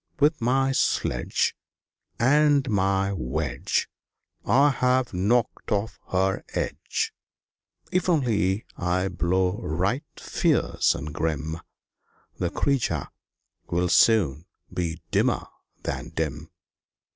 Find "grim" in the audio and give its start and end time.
11.13-11.59